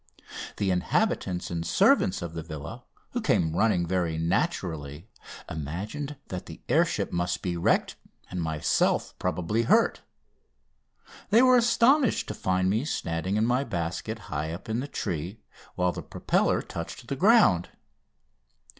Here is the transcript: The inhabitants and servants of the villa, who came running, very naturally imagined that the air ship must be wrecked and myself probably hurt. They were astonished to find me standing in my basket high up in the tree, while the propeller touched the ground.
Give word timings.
The 0.57 0.71
inhabitants 0.71 1.51
and 1.51 1.63
servants 1.63 2.23
of 2.23 2.33
the 2.33 2.41
villa, 2.41 2.85
who 3.11 3.21
came 3.21 3.55
running, 3.55 3.85
very 3.85 4.17
naturally 4.17 5.07
imagined 5.47 6.15
that 6.29 6.47
the 6.47 6.59
air 6.67 6.85
ship 6.85 7.11
must 7.11 7.43
be 7.43 7.55
wrecked 7.55 7.97
and 8.31 8.41
myself 8.41 9.13
probably 9.19 9.61
hurt. 9.61 10.01
They 11.29 11.43
were 11.43 11.55
astonished 11.55 12.27
to 12.29 12.33
find 12.33 12.67
me 12.67 12.83
standing 12.83 13.37
in 13.37 13.45
my 13.45 13.63
basket 13.63 14.17
high 14.33 14.51
up 14.51 14.67
in 14.67 14.79
the 14.79 14.87
tree, 14.87 15.41
while 15.75 15.91
the 15.91 16.01
propeller 16.01 16.63
touched 16.63 17.07
the 17.07 17.15
ground. 17.15 17.69